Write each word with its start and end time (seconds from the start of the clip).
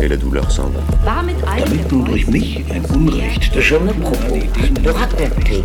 et 0.00 0.08
la 0.08 0.16
douleur 0.16 0.50
s'en 0.50 0.68
va. 0.70 0.80
Damit 1.04 1.36
durch 1.88 2.26
mich 2.26 2.64
ein 2.70 2.84
Unrecht 2.94 3.60
Je 3.60 3.76
me 3.76 3.92
propose 3.92 4.72
de 4.82 4.90
raconter 4.90 5.64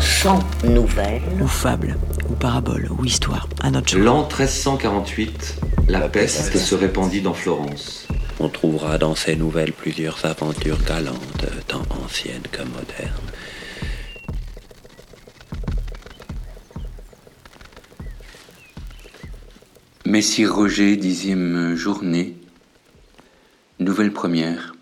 100 0.00 0.40
nouvelles 0.64 1.22
ou 1.40 1.46
fable, 1.46 1.96
ou 2.28 2.34
parabole, 2.34 2.88
ou 2.90 3.04
histoire, 3.04 3.48
à 3.62 3.70
notre. 3.70 3.96
L'an 3.98 4.22
1348, 4.22 5.60
la 5.88 6.08
peste 6.08 6.56
se 6.56 6.74
répandit 6.74 7.20
dans 7.20 7.34
Florence. 7.34 8.06
On 8.40 8.48
trouvera 8.48 8.98
dans 8.98 9.14
ces 9.14 9.36
nouvelles 9.36 9.72
plusieurs 9.72 10.24
aventures 10.24 10.82
galantes, 10.86 11.46
tant 11.68 11.82
anciennes 12.04 12.42
que 12.50 12.62
modernes. 12.62 13.12
Messire 20.04 20.54
Roger, 20.54 20.96
dixième 20.96 21.74
journée, 21.76 22.36
nouvelle 23.84 24.12
première. 24.12 24.74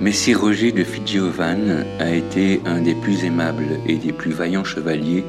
Messire 0.00 0.40
Roger 0.40 0.72
de 0.72 0.84
Fidjiovan 0.84 1.84
a 1.98 2.10
été 2.10 2.60
un 2.66 2.80
des 2.82 2.94
plus 2.94 3.24
aimables 3.24 3.78
et 3.86 3.96
des 3.96 4.12
plus 4.12 4.32
vaillants 4.32 4.64
chevaliers 4.64 5.24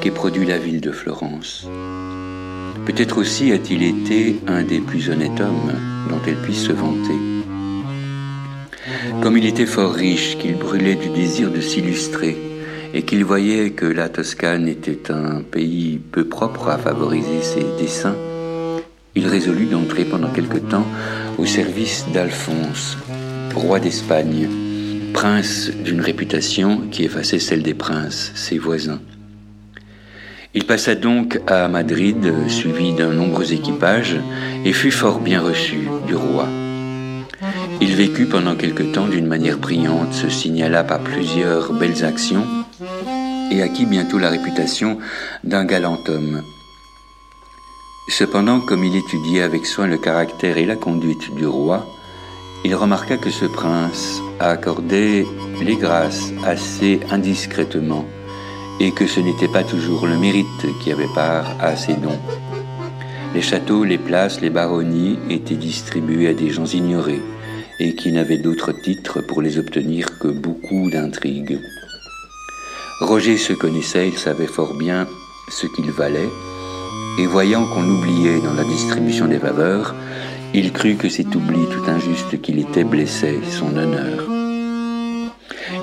qu'ait 0.00 0.10
produit 0.10 0.46
la 0.46 0.58
ville 0.58 0.80
de 0.80 0.92
Florence. 0.92 1.66
Peut-être 2.86 3.18
aussi 3.18 3.50
a-t-il 3.50 3.82
été 3.82 4.36
un 4.46 4.62
des 4.62 4.78
plus 4.78 5.10
honnêtes 5.10 5.40
hommes 5.40 5.72
dont 6.08 6.20
elle 6.26 6.40
puisse 6.42 6.64
se 6.64 6.72
vanter. 6.72 7.18
Comme 9.20 9.36
il 9.36 9.46
était 9.46 9.66
fort 9.66 9.92
riche, 9.92 10.38
qu'il 10.38 10.56
brûlait 10.56 10.94
du 10.94 11.08
désir 11.08 11.50
de 11.50 11.60
s'illustrer, 11.60 12.36
et 12.94 13.02
qu'il 13.02 13.24
voyait 13.24 13.70
que 13.70 13.86
la 13.86 14.08
Toscane 14.08 14.68
était 14.68 15.10
un 15.10 15.42
pays 15.42 15.98
peu 15.98 16.24
propre 16.24 16.68
à 16.68 16.78
favoriser 16.78 17.42
ses 17.42 17.64
desseins, 17.80 18.16
il 19.20 19.26
résolut 19.26 19.66
d'entrer 19.66 20.06
pendant 20.06 20.30
quelque 20.30 20.56
temps 20.56 20.86
au 21.36 21.44
service 21.44 22.06
d'Alphonse, 22.14 22.96
roi 23.54 23.78
d'Espagne, 23.78 24.48
prince 25.12 25.70
d'une 25.84 26.00
réputation 26.00 26.84
qui 26.90 27.04
effaçait 27.04 27.38
celle 27.38 27.62
des 27.62 27.74
princes, 27.74 28.32
ses 28.34 28.56
voisins. 28.56 29.00
Il 30.54 30.64
passa 30.64 30.94
donc 30.94 31.38
à 31.46 31.68
Madrid, 31.68 32.32
suivi 32.48 32.94
d'un 32.94 33.12
nombreux 33.12 33.52
équipage, 33.52 34.16
et 34.64 34.72
fut 34.72 34.90
fort 34.90 35.20
bien 35.20 35.42
reçu 35.42 35.80
du 36.06 36.14
roi. 36.14 36.48
Il 37.82 37.94
vécut 37.96 38.24
pendant 38.24 38.56
quelque 38.56 38.84
temps 38.84 39.06
d'une 39.06 39.26
manière 39.26 39.58
brillante, 39.58 40.14
se 40.14 40.30
signala 40.30 40.82
par 40.82 41.00
plusieurs 41.00 41.74
belles 41.74 42.06
actions, 42.06 42.46
et 43.52 43.60
acquit 43.60 43.84
bientôt 43.84 44.18
la 44.18 44.30
réputation 44.30 44.96
d'un 45.44 45.66
galant 45.66 45.98
homme. 46.08 46.40
Cependant, 48.10 48.60
comme 48.60 48.82
il 48.82 48.96
étudiait 48.96 49.42
avec 49.42 49.64
soin 49.64 49.86
le 49.86 49.96
caractère 49.96 50.58
et 50.58 50.66
la 50.66 50.74
conduite 50.74 51.32
du 51.32 51.46
roi, 51.46 51.86
il 52.64 52.74
remarqua 52.74 53.16
que 53.16 53.30
ce 53.30 53.46
prince 53.46 54.20
accordait 54.40 55.24
les 55.62 55.76
grâces 55.76 56.32
assez 56.44 56.98
indiscrètement 57.10 58.04
et 58.80 58.90
que 58.90 59.06
ce 59.06 59.20
n'était 59.20 59.48
pas 59.48 59.62
toujours 59.62 60.08
le 60.08 60.18
mérite 60.18 60.46
qui 60.82 60.90
avait 60.90 61.14
part 61.14 61.56
à 61.60 61.76
ses 61.76 61.94
dons. 61.94 62.18
Les 63.32 63.42
châteaux, 63.42 63.84
les 63.84 63.96
places, 63.96 64.40
les 64.40 64.50
baronnies 64.50 65.16
étaient 65.30 65.54
distribués 65.54 66.28
à 66.28 66.34
des 66.34 66.50
gens 66.50 66.66
ignorés 66.66 67.22
et 67.78 67.94
qui 67.94 68.10
n'avaient 68.10 68.38
d'autre 68.38 68.72
titre 68.72 69.20
pour 69.20 69.40
les 69.40 69.56
obtenir 69.56 70.18
que 70.18 70.28
beaucoup 70.28 70.90
d'intrigues. 70.90 71.60
Roger 73.02 73.38
se 73.38 73.52
connaissait, 73.52 74.08
il 74.08 74.18
savait 74.18 74.48
fort 74.48 74.74
bien 74.74 75.06
ce 75.48 75.66
qu'il 75.68 75.90
valait, 75.92 76.28
et 77.18 77.26
voyant 77.26 77.66
qu'on 77.66 77.82
l'oubliait 77.82 78.40
dans 78.40 78.54
la 78.54 78.64
distribution 78.64 79.26
des 79.26 79.38
faveurs, 79.38 79.94
il 80.54 80.72
crut 80.72 80.98
que 80.98 81.08
cet 81.08 81.34
oubli 81.34 81.60
tout 81.70 81.90
injuste 81.90 82.40
qu'il 82.40 82.58
était 82.58 82.84
blessait 82.84 83.38
son 83.50 83.76
honneur. 83.76 84.28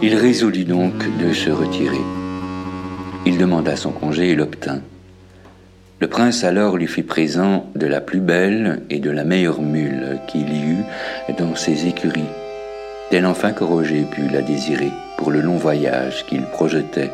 Il 0.01 0.16
résolut 0.16 0.66
donc 0.66 0.93
de 1.17 1.33
se 1.33 1.49
retirer. 1.49 2.01
Il 3.25 3.37
demanda 3.37 3.75
son 3.75 3.91
congé 3.91 4.29
et 4.29 4.35
l'obtint. 4.35 4.81
Le 5.99 6.07
prince 6.07 6.43
alors 6.43 6.77
lui 6.77 6.87
fit 6.87 7.03
présent 7.03 7.69
de 7.75 7.87
la 7.87 8.01
plus 8.01 8.19
belle 8.19 8.83
et 8.89 8.99
de 8.99 9.09
la 9.09 9.23
meilleure 9.23 9.61
mule 9.61 10.19
qu'il 10.27 10.53
y 10.53 10.61
eut 10.61 10.85
dans 11.37 11.55
ses 11.55 11.87
écuries, 11.87 12.21
telle 13.09 13.25
enfin 13.25 13.51
que 13.51 13.63
Roger 13.63 14.05
put 14.11 14.27
la 14.31 14.41
désirer 14.41 14.91
pour 15.17 15.31
le 15.31 15.41
long 15.41 15.57
voyage 15.57 16.25
qu'il 16.27 16.43
projetait. 16.43 17.09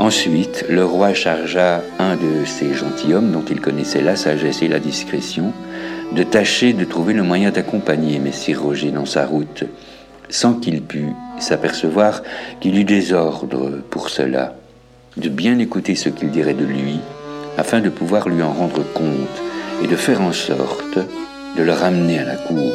Ensuite, 0.00 0.64
le 0.70 0.82
roi 0.82 1.12
chargea 1.12 1.82
un 1.98 2.16
de 2.16 2.46
ses 2.46 2.72
gentilshommes, 2.72 3.32
dont 3.32 3.44
il 3.50 3.60
connaissait 3.60 4.00
la 4.00 4.16
sagesse 4.16 4.62
et 4.62 4.68
la 4.68 4.78
discrétion, 4.78 5.52
de 6.12 6.22
tâcher 6.22 6.72
de 6.72 6.86
trouver 6.86 7.12
le 7.12 7.22
moyen 7.22 7.50
d'accompagner 7.50 8.18
Messire 8.18 8.62
Roger 8.62 8.92
dans 8.92 9.04
sa 9.04 9.26
route, 9.26 9.64
sans 10.30 10.54
qu'il 10.54 10.80
pût 10.80 11.10
s'apercevoir 11.38 12.22
qu'il 12.62 12.78
eut 12.78 12.84
des 12.84 13.12
ordres 13.12 13.82
pour 13.90 14.08
cela, 14.08 14.54
de 15.18 15.28
bien 15.28 15.58
écouter 15.58 15.94
ce 15.96 16.08
qu'il 16.08 16.30
dirait 16.30 16.54
de 16.54 16.64
lui, 16.64 16.98
afin 17.58 17.82
de 17.82 17.90
pouvoir 17.90 18.30
lui 18.30 18.42
en 18.42 18.54
rendre 18.54 18.82
compte 18.94 19.42
et 19.84 19.86
de 19.86 19.96
faire 19.96 20.22
en 20.22 20.32
sorte 20.32 20.98
de 21.58 21.62
le 21.62 21.72
ramener 21.72 22.18
à 22.18 22.24
la 22.24 22.36
cour, 22.36 22.72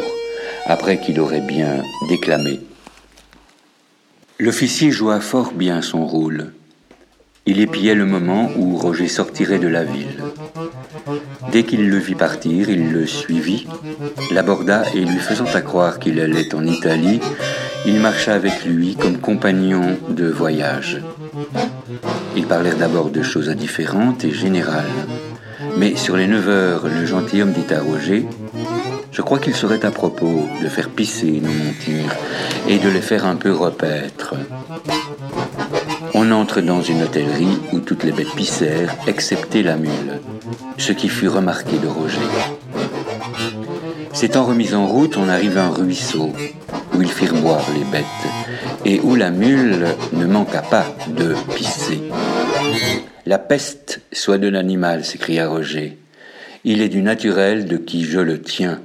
après 0.68 1.00
qu'il 1.00 1.20
aurait 1.20 1.42
bien 1.42 1.82
déclamé. 2.08 2.60
L'officier 4.38 4.92
joua 4.92 5.22
fort 5.22 5.54
bien 5.54 5.82
son 5.82 6.06
rôle. 6.06 6.52
Il 7.48 7.60
épiait 7.60 7.94
le 7.94 8.06
moment 8.06 8.50
où 8.58 8.76
Roger 8.76 9.08
sortirait 9.08 9.60
de 9.60 9.68
la 9.68 9.84
ville. 9.84 10.24
Dès 11.52 11.64
qu'il 11.64 11.90
le 11.90 11.98
vit 11.98 12.16
partir, 12.16 12.70
il 12.70 12.92
le 12.92 13.06
suivit, 13.06 13.68
l'aborda 14.32 14.84
et 14.96 15.02
lui 15.02 15.20
faisant 15.20 15.46
à 15.54 15.62
croire 15.62 16.00
qu'il 16.00 16.20
allait 16.20 16.56
en 16.56 16.66
Italie, 16.66 17.20
il 17.86 18.00
marcha 18.00 18.34
avec 18.34 18.66
lui 18.66 18.96
comme 18.96 19.20
compagnon 19.20 19.98
de 20.10 20.28
voyage. 20.28 21.02
Ils 22.36 22.48
parlèrent 22.48 22.78
d'abord 22.78 23.12
de 23.12 23.22
choses 23.22 23.50
indifférentes 23.50 24.24
et 24.24 24.32
générales. 24.32 25.06
Mais 25.78 25.96
sur 25.96 26.18
les 26.18 26.28
neuf 26.28 26.48
heures, 26.48 26.88
le 26.88 27.06
gentilhomme 27.06 27.52
dit 27.52 27.72
à 27.72 27.82
Roger 27.82 28.26
Je 29.12 29.22
crois 29.22 29.38
qu'il 29.38 29.56
serait 29.56 29.86
à 29.86 29.92
propos 29.92 30.48
de 30.64 30.68
faire 30.68 30.90
pisser 30.90 31.42
nos 31.42 31.54
montures 31.54 32.16
et 32.68 32.80
de 32.80 32.90
les 32.90 33.02
faire 33.02 33.26
un 33.28 33.36
peu 33.36 33.52
repaître. 33.52 34.34
On 36.18 36.32
entre 36.32 36.62
dans 36.62 36.82
une 36.82 37.04
hôtellerie 37.04 37.58
où 37.74 37.82
toutes 37.82 38.06
les 38.06 38.14
bêtes 38.14 38.34
pissèrent, 38.38 38.96
excepté 39.06 39.64
la 39.64 39.76
mule, 39.76 40.22
ce 40.78 40.94
qui 40.94 41.10
fut 41.10 41.28
remarqué 41.28 41.78
de 41.78 41.88
Roger. 41.88 42.22
S'étant 44.14 44.46
remis 44.46 44.74
en 44.74 44.88
route, 44.88 45.18
on 45.18 45.28
arrive 45.28 45.58
à 45.58 45.66
un 45.66 45.72
ruisseau 45.72 46.32
où 46.94 47.02
ils 47.02 47.12
firent 47.12 47.34
boire 47.34 47.66
les 47.78 47.84
bêtes 47.84 48.06
et 48.86 49.02
où 49.02 49.16
la 49.16 49.30
mule 49.30 49.88
ne 50.14 50.26
manqua 50.26 50.62
pas 50.62 50.86
de 51.10 51.36
pisser. 51.54 52.02
La 53.26 53.38
peste 53.38 54.00
soit 54.14 54.38
de 54.38 54.48
l'animal, 54.48 55.04
s'écria 55.04 55.50
Roger. 55.50 55.98
Il 56.64 56.82
est 56.82 56.88
du 56.88 57.02
naturel 57.02 57.66
de 57.66 57.76
qui 57.76 58.06
je 58.06 58.22
le 58.22 58.42
tiens. 58.42 58.80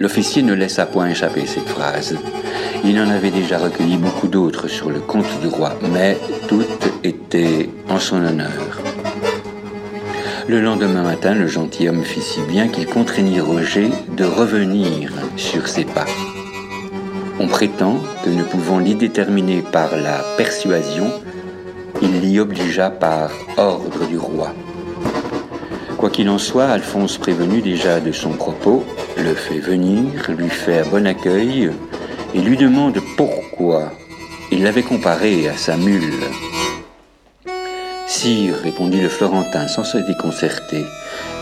L'officier 0.00 0.42
ne 0.42 0.52
laissa 0.52 0.84
point 0.84 1.10
échapper 1.10 1.46
cette 1.46 1.68
phrase. 1.68 2.16
Il 2.88 3.00
en 3.00 3.10
avait 3.10 3.32
déjà 3.32 3.58
recueilli 3.58 3.96
beaucoup 3.96 4.28
d'autres 4.28 4.68
sur 4.68 4.90
le 4.90 5.00
compte 5.00 5.40
du 5.40 5.48
roi, 5.48 5.72
mais 5.92 6.16
toutes 6.46 6.88
étaient 7.02 7.68
en 7.88 7.98
son 7.98 8.24
honneur. 8.24 8.80
Le 10.46 10.60
lendemain 10.60 11.02
matin, 11.02 11.34
le 11.34 11.48
gentilhomme 11.48 12.04
fit 12.04 12.20
si 12.20 12.40
bien 12.42 12.68
qu'il 12.68 12.86
contraignit 12.86 13.40
Roger 13.40 13.90
de 14.16 14.24
revenir 14.24 15.10
sur 15.34 15.66
ses 15.66 15.84
pas. 15.84 16.06
On 17.40 17.48
prétend 17.48 17.96
que 18.24 18.30
ne 18.30 18.44
pouvant 18.44 18.78
l'y 18.78 18.94
déterminer 18.94 19.62
par 19.62 19.96
la 19.96 20.24
persuasion, 20.36 21.10
il 22.00 22.20
l'y 22.20 22.38
obligea 22.38 22.90
par 22.90 23.32
ordre 23.56 24.06
du 24.06 24.16
roi. 24.16 24.54
Quoi 25.98 26.10
qu'il 26.10 26.28
en 26.28 26.38
soit, 26.38 26.66
Alphonse, 26.66 27.18
prévenu 27.18 27.62
déjà 27.62 27.98
de 27.98 28.12
son 28.12 28.30
propos, 28.30 28.84
le 29.16 29.34
fait 29.34 29.58
venir, 29.58 30.04
lui 30.28 30.50
fait 30.50 30.80
un 30.80 30.86
bon 30.86 31.04
accueil 31.04 31.72
et 32.36 32.40
lui 32.40 32.58
demande 32.58 33.00
pourquoi 33.16 33.90
il 34.52 34.62
l'avait 34.62 34.82
comparé 34.82 35.48
à 35.48 35.56
sa 35.56 35.78
mule. 35.78 36.22
Sire, 38.06 38.56
répondit 38.62 39.00
le 39.00 39.08
Florentin 39.08 39.66
sans 39.68 39.84
se 39.84 39.98
déconcerter, 39.98 40.84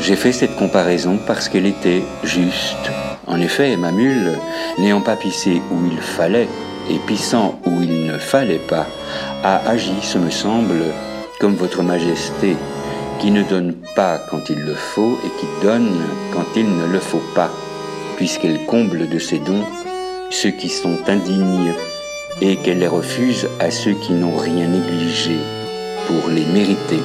J'ai 0.00 0.14
fait 0.14 0.32
cette 0.32 0.55
comparaison 0.56 1.19
parce 1.26 1.49
qu'elle 1.49 1.67
était 1.67 2.02
juste. 2.23 2.91
En 3.26 3.41
effet, 3.41 3.76
ma 3.76 3.91
mule, 3.91 4.38
n'ayant 4.79 5.00
pas 5.00 5.17
pissé 5.17 5.61
où 5.73 5.87
il 5.91 6.00
fallait 6.00 6.49
et 6.88 6.99
pissant 7.06 7.61
où 7.67 7.82
il 7.82 8.06
ne 8.06 8.19
fallait 8.19 8.67
pas, 8.69 8.87
a 9.43 9.69
agi, 9.69 9.94
ce 10.00 10.19
me 10.19 10.31
semble, 10.31 10.85
comme 11.40 11.56
votre 11.56 11.82
majesté, 11.82 12.56
qui 13.19 13.32
ne 13.32 13.43
donne 13.43 13.75
pas 13.97 14.19
quand 14.31 14.49
il 14.49 14.61
le 14.61 14.75
faut 14.75 15.19
et 15.25 15.40
qui 15.40 15.47
donne 15.61 16.00
quand 16.32 16.47
il 16.55 16.69
ne 16.76 16.87
le 16.87 17.00
faut 17.00 17.23
pas, 17.35 17.50
puisqu'elle 18.17 18.64
comble 18.67 19.08
de 19.08 19.19
ses 19.19 19.38
dons 19.38 19.64
ceux 20.31 20.50
qui 20.50 20.69
sont 20.69 20.99
indignes 21.06 21.75
et 22.41 22.56
qu'elle 22.56 22.79
les 22.79 22.88
refuse 22.88 23.49
à 23.61 23.71
ceux 23.71 23.94
qui 23.94 24.12
n'ont 24.12 24.37
rien 24.37 24.67
négligé 24.67 25.37
pour 26.06 26.31
les 26.31 26.44
mériter. 26.44 27.00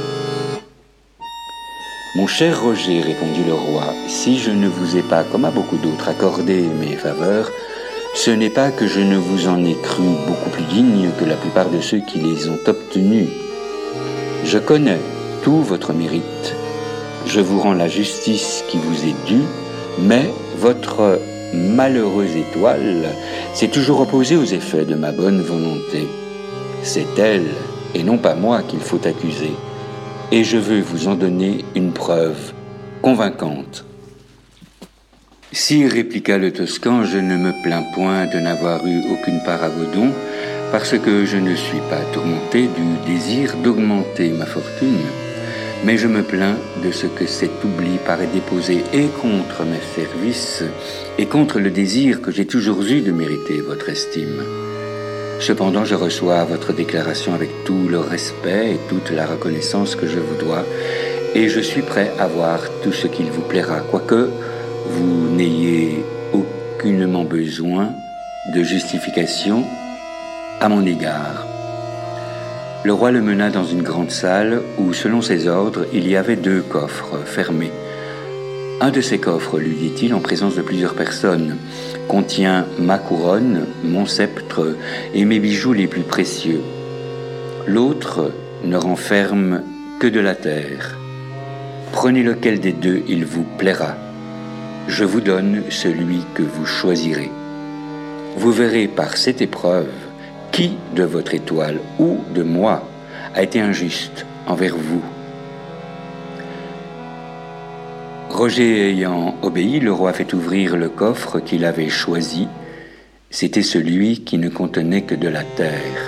Mon 2.16 2.27
cher 2.27 2.62
Roger, 2.62 3.01
répondit 3.01 3.44
le 3.45 3.54
roi, 3.54 3.83
si 4.07 4.39
je 4.39 4.50
ne 4.50 4.68
vous 4.68 4.98
ai 4.98 5.04
pas, 5.04 5.24
comme 5.24 5.45
à 5.45 5.51
beaucoup 5.51 5.77
d'autres, 5.77 6.10
accordé 6.10 6.62
mes 6.62 6.95
faveurs, 6.95 7.50
ce 8.16 8.31
n'est 8.31 8.50
pas 8.50 8.71
que 8.71 8.88
je 8.88 9.00
ne 9.00 9.16
vous 9.16 9.48
en 9.48 9.63
ai 9.63 9.75
cru 9.75 10.04
beaucoup 10.27 10.50
plus 10.50 10.63
digne 10.63 11.12
que 11.19 11.25
la 11.25 11.36
plupart 11.36 11.69
de 11.69 11.80
ceux 11.80 12.00
qui 12.00 12.19
les 12.19 12.50
ont 12.50 12.57
obtenus. 12.66 13.30
Je 14.44 14.57
connais 14.57 14.98
tout 15.44 15.62
votre 15.62 15.94
mérite. 15.94 16.56
Je 17.27 17.39
vous 17.39 17.60
rends 17.60 17.74
la 17.74 17.88
justice 17.88 18.63
qui 18.68 18.80
vous 18.80 19.06
est 19.06 19.27
due, 19.27 19.45
mais 20.00 20.25
votre 20.57 21.19
malheureuse 21.53 22.35
étoile 22.35 23.09
s'est 23.53 23.67
toujours 23.67 24.01
opposée 24.01 24.35
aux 24.35 24.45
effets 24.45 24.85
de 24.85 24.95
ma 24.95 25.11
bonne 25.11 25.41
volonté. 25.41 26.07
C'est 26.83 27.17
elle, 27.17 27.47
et 27.95 28.03
non 28.03 28.17
pas 28.17 28.35
moi, 28.35 28.61
qu'il 28.61 28.79
faut 28.79 29.05
accuser 29.05 29.51
et 30.31 30.43
je 30.43 30.57
veux 30.57 30.81
vous 30.81 31.07
en 31.07 31.15
donner 31.15 31.65
une 31.75 31.91
preuve 31.91 32.53
convaincante. 33.01 33.85
Si, 35.51 35.87
répliqua 35.87 36.37
le 36.37 36.53
Toscan, 36.53 37.03
je 37.03 37.17
ne 37.17 37.35
me 37.35 37.51
plains 37.63 37.83
point 37.95 38.27
de 38.27 38.39
n'avoir 38.39 38.85
eu 38.85 39.01
aucune 39.11 39.41
part 39.43 39.63
à 39.63 39.69
vos 39.69 39.85
dons, 39.85 40.11
parce 40.71 40.95
que 40.99 41.25
je 41.25 41.37
ne 41.37 41.55
suis 41.55 41.81
pas 41.89 42.01
tourmenté 42.13 42.67
du 42.67 43.11
désir 43.11 43.55
d'augmenter 43.63 44.29
ma 44.29 44.45
fortune, 44.45 44.99
mais 45.83 45.97
je 45.97 46.07
me 46.07 46.23
plains 46.23 46.57
de 46.83 46.91
ce 46.91 47.07
que 47.07 47.25
cet 47.25 47.63
oubli 47.63 47.97
paraît 48.05 48.27
déposer 48.27 48.83
et 48.93 49.07
contre 49.21 49.63
mes 49.63 49.81
services 49.95 50.63
et 51.17 51.25
contre 51.25 51.59
le 51.59 51.71
désir 51.71 52.21
que 52.21 52.31
j'ai 52.31 52.45
toujours 52.45 52.83
eu 52.83 53.01
de 53.01 53.11
mériter 53.11 53.61
votre 53.61 53.89
estime. 53.89 54.43
Cependant, 55.39 55.85
je 55.85 55.95
reçois 55.95 56.43
votre 56.43 56.73
déclaration 56.73 57.33
avec 57.33 57.49
tout 57.63 57.87
le 57.89 57.99
respect 57.99 58.73
et 58.73 58.79
toute 58.89 59.09
la 59.09 59.25
reconnaissance 59.25 59.95
que 59.95 60.05
je 60.05 60.19
vous 60.19 60.35
dois, 60.35 60.65
et 61.33 61.47
je 61.47 61.61
suis 61.61 61.81
prêt 61.81 62.11
à 62.19 62.27
voir 62.27 62.59
tout 62.83 62.91
ce 62.91 63.07
qu'il 63.07 63.31
vous 63.31 63.41
plaira, 63.41 63.79
quoique 63.79 64.29
vous 64.89 65.29
n'ayez 65.29 66.03
aucunement 66.33 67.23
besoin 67.23 67.93
de 68.53 68.63
justification 68.63 69.63
à 70.59 70.67
mon 70.67 70.85
égard. 70.85 71.58
Le 72.85 72.93
roi 72.93 73.11
le 73.11 73.21
mena 73.21 73.49
dans 73.49 73.65
une 73.65 73.81
grande 73.81 74.09
salle 74.09 74.61
où, 74.77 74.93
selon 74.93 75.21
ses 75.21 75.49
ordres, 75.49 75.85
il 75.93 76.07
y 76.07 76.15
avait 76.15 76.37
deux 76.37 76.61
coffres 76.61 77.17
fermés. 77.25 77.73
Un 78.79 78.89
de 78.89 79.01
ces 79.01 79.17
coffres, 79.17 79.59
lui 79.59 79.75
dit-il, 79.75 80.13
en 80.13 80.21
présence 80.21 80.55
de 80.55 80.61
plusieurs 80.61 80.93
personnes, 80.93 81.57
contient 82.07 82.65
ma 82.79 82.97
couronne, 82.97 83.65
mon 83.83 84.05
sceptre 84.05 84.77
et 85.13 85.25
mes 85.25 85.39
bijoux 85.39 85.73
les 85.73 85.87
plus 85.87 86.03
précieux. 86.03 86.61
L'autre 87.67 88.31
ne 88.63 88.77
renferme 88.77 89.61
que 89.99 90.07
de 90.07 90.21
la 90.21 90.35
terre. 90.35 90.97
Prenez 91.91 92.23
lequel 92.23 92.61
des 92.61 92.71
deux 92.71 93.03
il 93.09 93.25
vous 93.25 93.45
plaira. 93.57 93.97
Je 94.87 95.03
vous 95.03 95.19
donne 95.19 95.63
celui 95.69 96.21
que 96.33 96.43
vous 96.43 96.65
choisirez. 96.65 97.29
Vous 98.37 98.53
verrez 98.53 98.87
par 98.87 99.17
cette 99.17 99.41
épreuve 99.41 99.89
qui 100.59 100.71
de 100.94 101.03
votre 101.03 101.35
étoile 101.35 101.79
ou 102.00 102.17
de 102.35 102.44
moi 102.44 102.83
a 103.33 103.44
été 103.44 103.61
injuste 103.61 104.25
envers 104.45 104.75
vous. 104.75 105.01
Roger 108.29 108.89
ayant 108.89 109.35
obéi, 109.41 109.79
le 109.79 109.94
roi 109.94 110.11
fait 110.11 110.33
ouvrir 110.33 110.75
le 110.75 110.89
coffre 110.89 111.39
qu'il 111.39 111.63
avait 111.63 111.88
choisi. 111.88 112.50
C'était 113.29 113.61
celui 113.61 114.25
qui 114.25 114.38
ne 114.38 114.50
contenait 114.50 115.03
que 115.03 115.15
de 115.15 115.29
la 115.29 115.44
terre. 115.44 116.01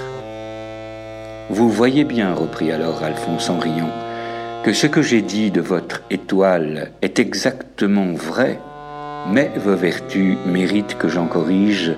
Vous 1.49 1.69
voyez 1.69 2.03
bien, 2.03 2.33
reprit 2.33 2.73
alors 2.73 3.03
Alphonse 3.03 3.49
en 3.49 3.57
riant, 3.57 3.93
que 4.65 4.73
ce 4.73 4.87
que 4.87 5.01
j'ai 5.01 5.21
dit 5.21 5.51
de 5.51 5.61
votre 5.61 6.03
étoile 6.09 6.91
est 7.01 7.19
exactement 7.19 8.11
vrai, 8.11 8.59
mais 9.29 9.51
vos 9.57 9.75
vertus 9.75 10.37
méritent 10.45 10.97
que 10.97 11.07
j'en 11.07 11.27
corrige 11.27 11.93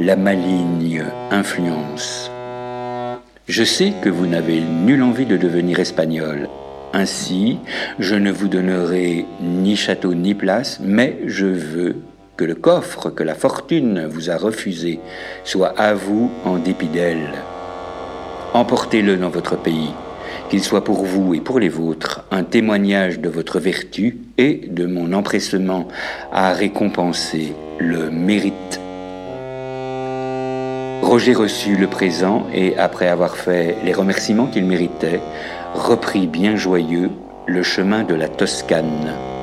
la 0.00 0.16
maligne 0.16 1.04
influence. 1.30 2.30
Je 3.48 3.64
sais 3.64 3.92
que 4.02 4.08
vous 4.08 4.26
n'avez 4.26 4.60
nulle 4.60 5.02
envie 5.02 5.26
de 5.26 5.36
devenir 5.36 5.78
espagnol, 5.78 6.48
ainsi, 6.94 7.58
je 7.98 8.14
ne 8.14 8.30
vous 8.30 8.46
donnerai 8.46 9.26
ni 9.40 9.74
château 9.74 10.14
ni 10.14 10.32
place, 10.32 10.78
mais 10.80 11.18
je 11.26 11.46
veux 11.46 11.96
que 12.36 12.44
le 12.44 12.54
coffre 12.54 13.10
que 13.10 13.24
la 13.24 13.34
fortune 13.34 14.06
vous 14.06 14.30
a 14.30 14.36
refusé 14.36 15.00
soit 15.42 15.74
à 15.76 15.94
vous 15.94 16.30
en 16.44 16.56
dépit 16.56 16.86
d'elle. 16.86 17.32
Emportez-le 18.52 19.16
dans 19.16 19.28
votre 19.28 19.56
pays, 19.56 19.90
qu'il 20.48 20.62
soit 20.62 20.84
pour 20.84 21.04
vous 21.04 21.34
et 21.34 21.40
pour 21.40 21.58
les 21.58 21.68
vôtres 21.68 22.24
un 22.30 22.44
témoignage 22.44 23.20
de 23.20 23.28
votre 23.28 23.58
vertu 23.58 24.18
et 24.38 24.62
de 24.70 24.86
mon 24.86 25.12
empressement 25.12 25.88
à 26.32 26.52
récompenser 26.52 27.52
le 27.78 28.10
mérite. 28.10 28.80
Roger 31.02 31.34
reçut 31.34 31.76
le 31.76 31.86
présent 31.86 32.46
et, 32.52 32.76
après 32.78 33.08
avoir 33.08 33.36
fait 33.36 33.76
les 33.84 33.92
remerciements 33.92 34.46
qu'il 34.46 34.64
méritait, 34.64 35.20
reprit 35.74 36.26
bien 36.26 36.56
joyeux 36.56 37.10
le 37.46 37.62
chemin 37.62 38.04
de 38.04 38.14
la 38.14 38.28
Toscane. 38.28 39.33